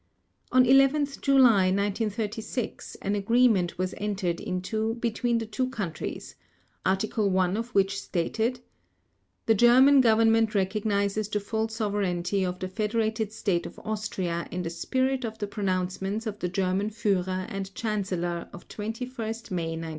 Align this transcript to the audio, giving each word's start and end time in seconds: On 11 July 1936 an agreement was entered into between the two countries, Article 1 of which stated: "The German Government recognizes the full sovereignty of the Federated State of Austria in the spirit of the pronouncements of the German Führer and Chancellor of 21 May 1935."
On 0.51 0.65
11 0.65 1.05
July 1.21 1.65
1936 1.67 2.95
an 3.03 3.13
agreement 3.13 3.77
was 3.77 3.93
entered 3.99 4.39
into 4.41 4.95
between 4.95 5.37
the 5.37 5.45
two 5.45 5.69
countries, 5.69 6.33
Article 6.83 7.29
1 7.29 7.55
of 7.55 7.69
which 7.75 8.01
stated: 8.01 8.61
"The 9.45 9.53
German 9.53 10.01
Government 10.01 10.55
recognizes 10.55 11.29
the 11.29 11.39
full 11.39 11.67
sovereignty 11.69 12.43
of 12.43 12.57
the 12.57 12.67
Federated 12.67 13.31
State 13.31 13.67
of 13.67 13.77
Austria 13.85 14.47
in 14.49 14.63
the 14.63 14.71
spirit 14.71 15.23
of 15.23 15.37
the 15.37 15.45
pronouncements 15.45 16.25
of 16.25 16.39
the 16.39 16.49
German 16.49 16.89
Führer 16.89 17.45
and 17.47 17.71
Chancellor 17.75 18.49
of 18.51 18.67
21 18.69 19.05
May 19.05 19.77
1935." 19.77 19.89